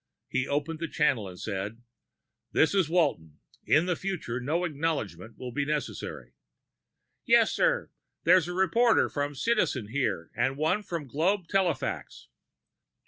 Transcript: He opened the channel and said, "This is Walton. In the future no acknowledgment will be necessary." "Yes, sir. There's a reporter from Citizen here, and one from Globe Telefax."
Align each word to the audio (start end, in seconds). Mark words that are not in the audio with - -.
He 0.29 0.47
opened 0.47 0.79
the 0.79 0.87
channel 0.87 1.27
and 1.27 1.39
said, 1.39 1.83
"This 2.51 2.73
is 2.73 2.89
Walton. 2.89 3.37
In 3.67 3.85
the 3.85 3.95
future 3.95 4.39
no 4.39 4.63
acknowledgment 4.63 5.37
will 5.37 5.51
be 5.51 5.63
necessary." 5.63 6.33
"Yes, 7.23 7.51
sir. 7.51 7.91
There's 8.23 8.47
a 8.47 8.53
reporter 8.53 9.09
from 9.09 9.35
Citizen 9.35 9.89
here, 9.89 10.31
and 10.35 10.57
one 10.57 10.81
from 10.81 11.05
Globe 11.07 11.45
Telefax." 11.47 12.29